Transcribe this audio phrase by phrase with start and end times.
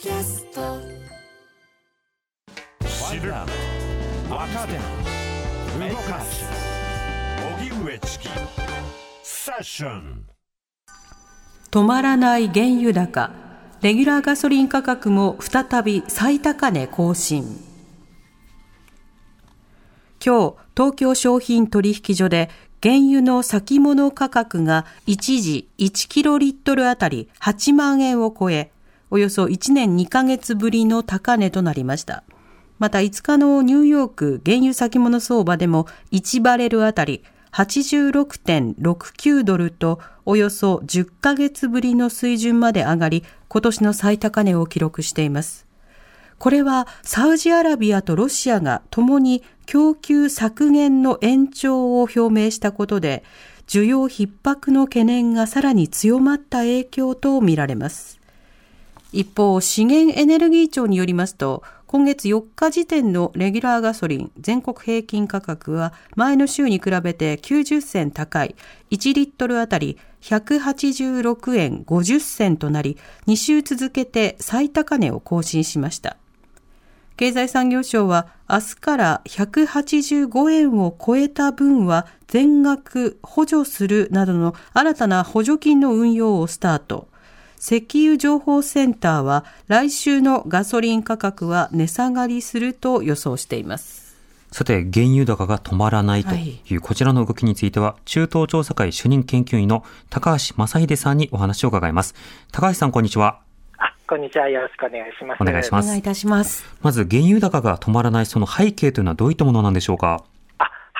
[0.00, 0.78] キャスト。
[2.86, 3.46] 知る若
[4.68, 6.44] 手動かす。
[7.58, 8.28] 荻上チキ。
[9.24, 10.24] セッション。
[11.72, 13.32] 止まらない原油高。
[13.82, 17.42] レギュラーガソリン価格も再び最高値更新。
[20.24, 28.70] 今日東京商品取引所で原油の先物価格が一時1キロリットルあたり8万円を超え
[29.10, 32.24] およそ1年2ヶ月ぶりの高値となりました。
[32.78, 45.66] また5日のニューヨーク原油先物相場でも1バレルあたり86.69ドルとおよそ10ヶ月ぶりの水準まで上がり今年の最高値を記録しています。
[46.38, 53.24] これはサウジアラビアとロシアが共に供給削減の延長を表明したことで
[53.66, 58.17] 需要逼迫の懸念がさらに強まった影響とみられます。
[59.12, 68.54] 一方資源エネルギー庁によりますと今月4日時点のレギュラーガソリン全国平均価格は前の週に比べて90銭高い
[68.90, 76.18] 1リットルあたり186円50銭となり2週続けて最高値を更新しました
[77.16, 87.08] 経済産業省は明日から185円を超えた分は全額補助するなどの新たな補助金の運用をスタート。
[87.60, 94.16] 石油情報センターは来週のガソリン価格は値下がりすると予想しています。
[94.50, 102.14] さて、原油高が止まらないというこちらの動きについては、中東調査会主任研究員の高橋正秀さんにお話を伺います。
[102.50, 103.40] 高橋さん、こんにちは。
[104.08, 104.48] こんにちは。
[104.48, 105.42] よろしくお願いします。
[105.42, 105.84] お願いします。
[105.84, 106.64] お願いいたします。
[106.80, 110.24] まず、原油高が止まらないその背景というのはどういったものなんでしょうか？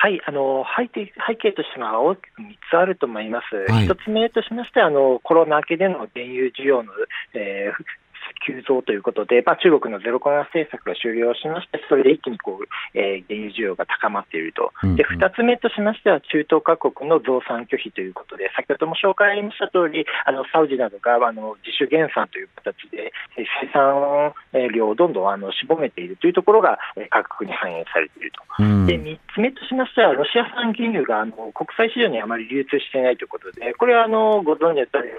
[0.01, 3.71] あはい、あの背景背景としては大きく3つあると思います。
[3.71, 6.93] はい、1つ目としましてあのコロナ明けでの原油需要の、
[7.33, 7.83] えー、
[8.45, 24.33] 急増ということで、まあ、中国のゼロコロナ政策が終了しまして、それで一気にこう、えー、原油需要が高まっていると、で2つ目としましては、中東各国の増産拒否ということで、先ほども紹介ありました通り、あり、サウジなどがあの自主減産という形で、生産
[24.73, 28.39] 量をどんどんあの絞めているというところが、えー、価格に反映されていると、
[28.85, 35.11] で3つ目としましては、ロシア産原油があの国際市場にあまり流通していないということで、これはあのご存知の通り、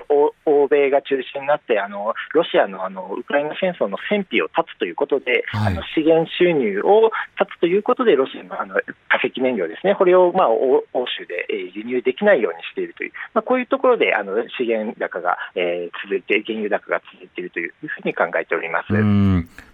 [0.46, 8.80] 欧米が中心になって、あのロシアのあのウクライナ戦争の戦費を断つということで、はい、あの資源収入を断つということで、ロシアのあの化
[9.24, 18.92] 石燃料ですね、これをまあ欧州で輸入できないようにしているという、まあ、こういうところであの資源高が、えー、続いて、原油高が続いているというふうに考えております。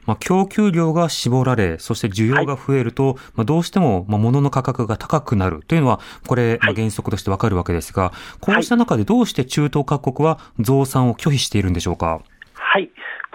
[0.06, 5.98] まあ、供給量が絞られ、そして需要が増えると、はい、まあ、どうしても、まあ、物の価格が高くなるというのは、
[6.28, 12.20] これ、まあ、原則としてわかるわけですが、こうした中でどうして中東各国は増産を拒否しているんでしょうか？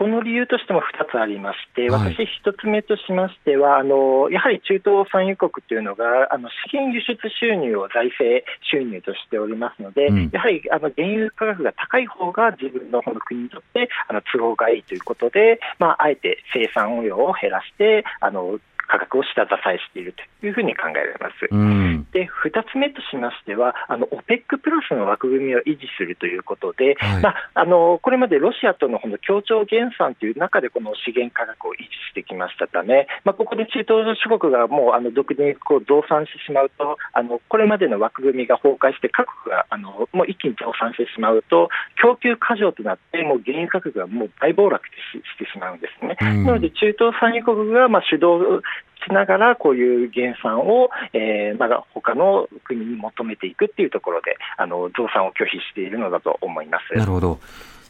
[0.02, 18.58] はいこの理由としても2つありまして、私、1つ目としましては、あのやはり中東産油国というのがあの資源輸出収入を財政収入としておりますので、うん、やはりあの原油価格が高い方が自分の国にとってあの都合がいいということで、まあ、あえて生産量を減らしてあの
[18.92, 21.48] 価格を下支えしているというふうに考えられます。
[21.48, 46.18] うん、で2つ目としましては、あの OPEC プラスの枠組みを維持するということで、はい、まあ、あのこれまでロシアとのこの協調減産という中で、この資源価格を維持してきましたため、まあ、ここで中東諸国がもうあの独自にこう増産してしまうと、あのこれまでの枠組みが崩壊して、各国があのもう一気に増産してしまうと、供給過剰となって、もう原油価格がもう大暴落してしまうんですね。
[46.20, 48.60] うん、なので、中東産油国がまあ主導
[49.06, 56.98] しながら、こういう減産を、えー、まだ他の国に求めていくっていうところで、あの増産を拒否しているのだと思います。
[56.98, 57.40] なるほど。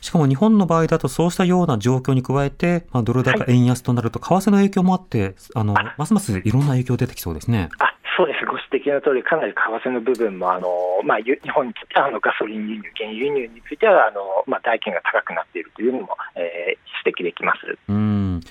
[0.01, 7.69] しかも日本の場合だとそうしたような状況に加えて、まあ、ドル高円安となると、為替の影響もあって、あの、ますますいろんな影響出てきそうですね。
[7.77, 10.67] あそうです、ご指摘の通り、かなり為替の部分も、あの
[11.03, 17.77] まあ、日本にあのガソリン輸入、原油輸入については、あのまあ、代金が高くなっているというのも、えー、指摘できます。
[17.87, 18.41] うん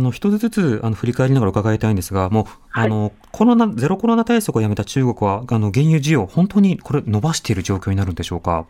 [0.00, 8.64] あの、一つずつ、あの、振り返りながら伺いたいんですが、もう、はい、あの、コロナ、ゼロコロナ対策をやめた中国は、あの、原油需要、本当にこれ伸ばしている状況になるんでしょうか？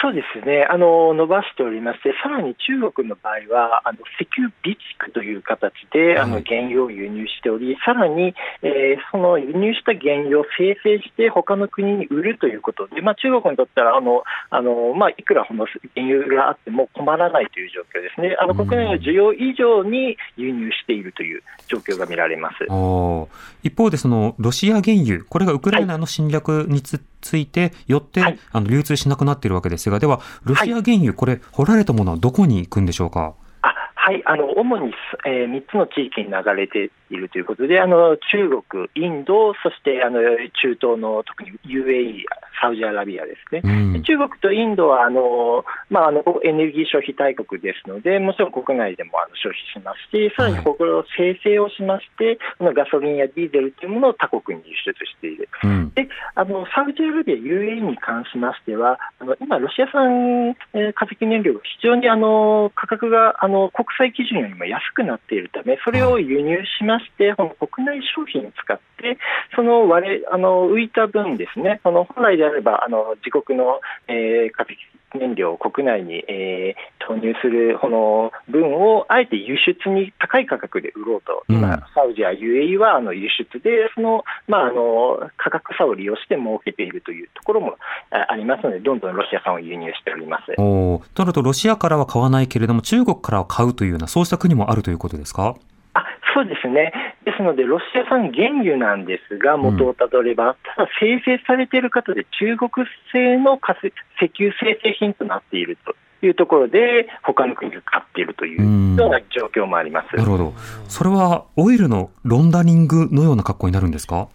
[0.00, 0.64] そうですね。
[0.70, 22.64] あの伸ばしておりまして、さらに中国の場合は、あの石油備蓄という形で、あの原油を輸入しており、さらに、えー、その輸入した原油を生成して、他の国に売るということで、まあ、中国にとったらあのあの、まあ、いくらこの原油があっても困らないという状況ですね、あの国内の需要以上に輸入しているという状況が見られます、
[23.64, 33.34] 一方で、そのロシア原油、これがウクライナの侵略につ、はいついて、よって、はい、あの流通しなくなっているわけですが、では、ロシア原油、はい、これ、掘られたものはどこに行くんでしょうか？
[33.60, 34.94] はい、あの主に、
[35.26, 42.24] えー、3つの地域に流れているということで、あの中国、インド、そしてあの中東の特に UAE、
[42.60, 68.97] サウジアラビアですね、うん、中国とインドはあの、まあ、あのエネルギー消費大国ですので、もちろん国内でもあの消費しますし、さらにこれを生成をしまして、はい、ガソリンやディーゼルというものを他国に輸出している、うん、であのサウジアラビア、UAE に関しましては、あの今、ロシア産、えー、化石燃料が非常にあの価格があの国際基準よりも安くなっているため、それを輸入しまして、この国内消費に使って、
[69.54, 74.76] その割れあの浮いた分ですね、その本来であればあの自国の、えー、化石
[75.18, 87.76] 燃料を国内に、えー、投入するこの分をあえて輸出に高い価格で売ろうと、うん、今、サウジや UAE はあの輸出でその、まあ、あの価格差を利用して儲けているというところも
[88.10, 90.54] ありますので、どんどんロシア産を輸入しております。
[90.58, 95.54] おとなると、ロシアからは買わないけれども、中国からは買うというような、そうした国もあるということですか？
[95.94, 96.04] あ
[96.34, 96.92] そうですね、
[97.24, 103.92] ですので、ロシア産原油なんですが、元をたどれば、ただ生成されている方で、中国製の石
[104.34, 105.94] 油生成品となっていると。
[106.20, 110.16] いうところで、他の国が買っているというような状況もあります。
[110.16, 110.52] なるほど、
[110.88, 114.26] それはオイルのロンダリングのような格好になるんですか？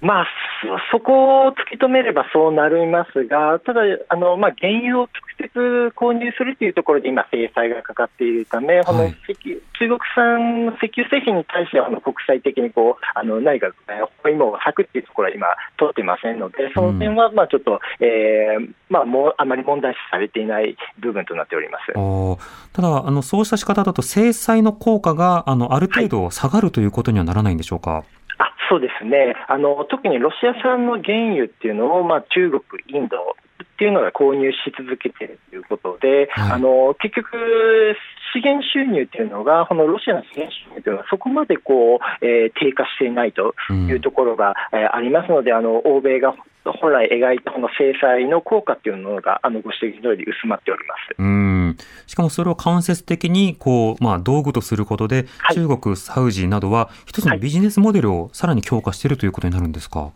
[0.00, 0.26] まあ、
[0.90, 9.16] そこを突き止めればそうなりますが、ただ、あのまあ、原油を直接購入するというところで今、制裁がかかっているため、はい、この石
[9.82, 13.72] 中国産の石油製品に対しては国際的にこうあの何か
[14.22, 21.92] 包囲網を割くというところは今、通っていませんので、その点はまあちょっと、えーまあ、もうあまり問題視されていない部分となっております。
[22.72, 27.90] ただあの、そうした仕方だと、制裁の効果があのある程度下がるということにはならないんでしょうか？
[27.90, 28.04] はい。
[28.70, 29.34] そうですね。
[29.48, 33.16] あの特にロシア産の原油っていうのを、まあ、中国、インド
[33.82, 37.34] っていうのが購入し続けているということで、はい、あの結局、
[38.32, 46.32] 資源収入というのが、このロシアの資源収入というのは、そこまでこう、えー、低下していないというところが、うん、えー、ありますので、あの欧米が
[46.64, 51.16] 本来描いたこの制裁の効果というのが、あのご指摘の通り薄まっております。
[51.18, 51.76] うん。
[52.06, 60.12] しかもそれを間接的にこう、まあ、道具とすることで、はい、中国、サウジなどは、一つのビジネスモデルをさらに強化しているということになるんですか？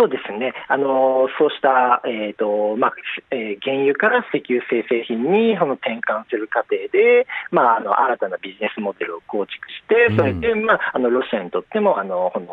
[0.00, 2.92] そうですね、あのそうした、えーとまあ
[3.30, 12.48] えー、原油から石油生成品にその転換する過程で、まあ、あの新たなビジネスモデルを構築して、それで、まあ、あのロシアにとってもあのこの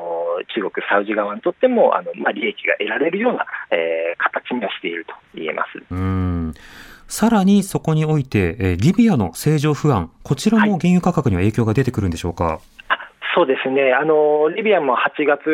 [0.56, 5.82] 中国、サウジ側にとってもあの、まあ、利益が得られるような、えー、形にはしていると言えます。
[5.90, 6.54] うん
[7.08, 12.44] さらにそこにおいて、えー、リビアの政情不安、こちらも原油価格には影響が出てくるんでしょうか？
[12.44, 12.60] はい
[13.38, 15.46] そうですね、あのリビアも8月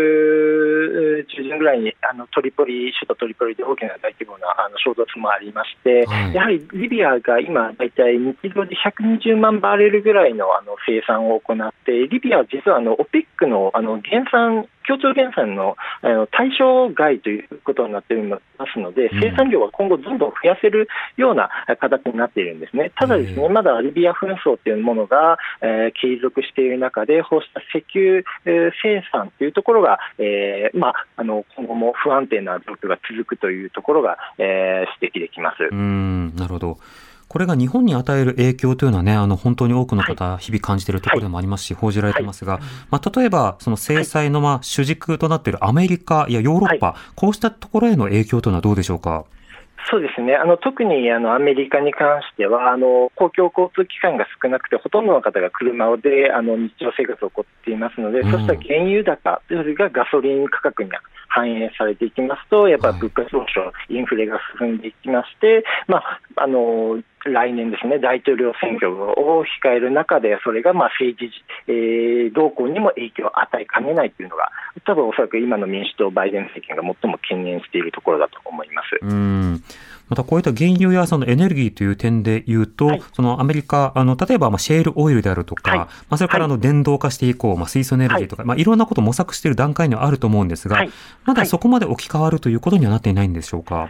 [1.27, 18.39] 中旬ぐらいにあのトリポリ、首都トリポリで大きな大規模なあの衝突もありまして、はい、やはりリビアが今、大体日量で120万バレルぐらいのあの生産を行って、リビアは実はあの OPEC のあの減産協調減産のあの対象外ということになっていま
[18.73, 20.87] すので、生産量は今後、どんどん増やせる
[21.17, 21.49] ような
[21.79, 22.91] 形になっているんですね。
[22.95, 35.63] ただ、ですねまだリビア紛争というものが、えー、継続している中で、こうした石油、えー、生産というところが、えーまあ、あの今後も不安定な状況が続くというところが、えー、指摘できます。
[35.71, 36.77] うんなるほど
[37.33, 42.59] これが日本に与える影響というのはね、あの、本当に多くの方、日々感じているところでもありますし、報じられてますが、
[42.91, 49.25] まあ、例えば、その制裁の、まあ、主軸となっているアメリカやヨーロッパ、こうしたところへの影響というのはどうでしょうか？
[49.89, 50.35] そうですね。
[50.35, 60.89] あの特にあのアメリカに関してはあの公共交通機関が少なくてほとんどの方が車であの日常生活を送っていますので、うん、そうした原油高それがガソリン価格に
[61.33, 71.31] 反映されていきますと、やっぱり物価上昇、インフレが進んでいきまして、まあ、あの来年ですね、大統領選挙を控える中で、それがまあ政治、
[71.67, 74.51] えー、動向にも影響を与えかねないというのが、
[74.85, 78.99] 多分おそらく今の民主党、バイデン政権が最も懸念しているところだと思います。
[80.07, 88.47] うんまたこういった原油やそのエネルギーという点で言うと、はい、そのアメリカ、あの例えばまあシェールオイルであるとか、はい、まあ、それからあの電動化していこう、まあ、水素エネルギーとか、はい。
[88.49, 90.85] まあ、いろんなことを模索している段階にはあると思うんですが、
[91.23, 93.89] まだそこまで置き換わるということにはなっていないんでしょうか？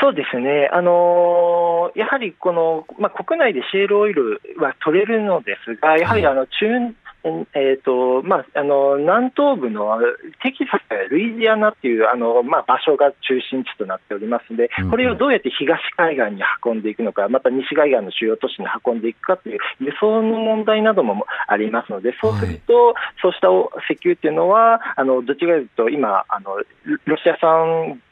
[0.00, 10.00] そうですね、あのー、やはりこの、まあ、国内でシェールオイルは取れるのですが、やはりあの中えーとまあ、あの南東部の
[10.42, 23.46] テキサスやルイジアナっていうあの、まあ、場所が中心地となっておりますので、これをどうやって東海岸に運んでいくのか、また西海岸の主要都市に運んでいくかという輸送の問題などもありますので、そうすると、はい、そうした
[23.86, 26.58] 石油っていうのは、あのどちらかというと今あの、
[27.04, 28.02] ロシア産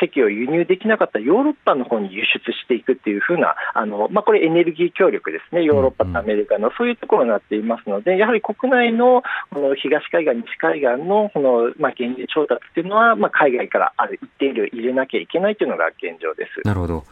[0.00, 16.66] 石油を輸入できなかったヨーロッパの方に輸出していくっていうふうな、あのまあ、これ、エネルギー協力ですね、ヨーロッパとアメリカの、そういうところになっていますので、やはり国内のこの東海岸、西海岸のこの、まあ、原油調達っていうのは、まあ、海外からある一定量入れなきゃいけないというのが現状です。
[16.66, 17.04] なるほど。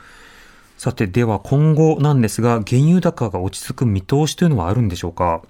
[0.76, 5.42] さて、では今後なんですが、原油高が落ち着く見通しというのはあるんでしょうか？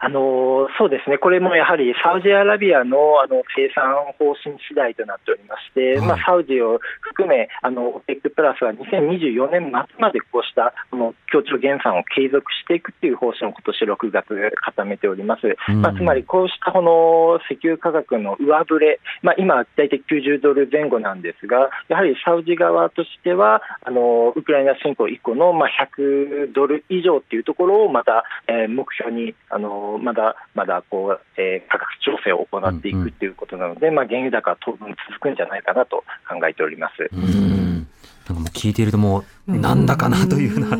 [0.00, 15.56] あのそうですね、これもやはりサウジアラビアのあの生産方針次第となっておりまして、はい、まあ、サウジを含め、あの OPEC プラスは2024年末までこうしたこの協調減産を継続していくという方針を今年6月固めております。
[15.68, 37.08] うん、まあ、つまりこうしたこの石油価格の上振れ、まあ、今、大体90ドル前後なんですが、やはりサウジ側としては、あのウクライナ侵攻以降のまあ100ドル以上というところをまた、えー、目標にあのまだまだこう、えー、価格調整を行っていくということなので、うんうん、まあ、原油高は当分続くんじゃないかなと考えております。
[37.12, 37.74] うん。
[37.78, 37.84] なん
[38.26, 40.78] かもう聞いているともう、なんだかなというような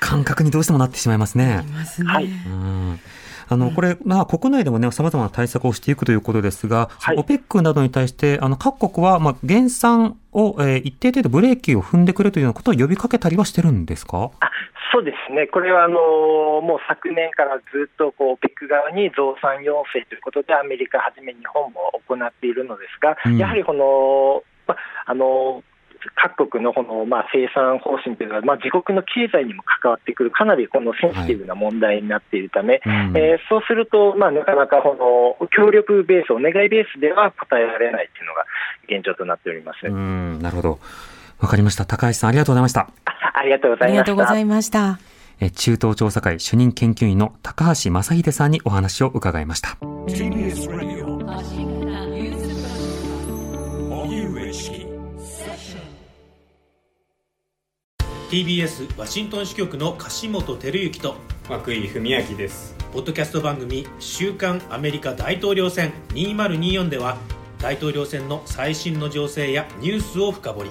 [0.00, 1.64] 感覚にどうしてもなってしまいますね。
[2.06, 2.28] はい。
[3.48, 14.30] あの、これ、まあ、国内でもね、様々な対策をしていくということですが、はい、OPEC などに対して、あの、各国は、まあ、減産を、えー、一定程度ブレーキを踏んでくれというようなことを呼びかけたりはしてるんですか？
[14.40, 14.50] あ
[14.92, 15.96] そうですね、これはあの
[16.60, 25.64] もう昨年からずっとこう OPEC 側に増産要請ということで、アメリカはじめ日本も行っているのですが、うん、やはりこの、ま、あの
[26.16, 38.44] 各国のこの、まあ、生産方針というのは、まあ、自国の経済にも関わってくる、かなりこのセンシティブな問題になっているため、はいうん、えー、そうすると、まあ、なかなかこの協力ベース、お願いベースでは答えられないというのが
[38.88, 39.86] 現状となっております。
[39.86, 40.38] うん。
[40.40, 40.78] なるほど
[41.42, 41.84] わかりました。
[41.84, 42.88] 高橋さん、ありがとうございました。
[43.34, 43.90] ありがとうございました。
[43.90, 45.00] ありがとうございました。
[45.40, 49.76] え中東調査会主任研究員の高橋正秀さんにお話を伺いました。
[58.30, 61.16] TBS ワシントン支局の樫本照之と
[61.50, 67.18] 涌井文明ですポッドキャスト番組「週刊アメリカ大統領選2024」では
[67.58, 70.70] 大統領選の最新の情勢やニュースを深掘り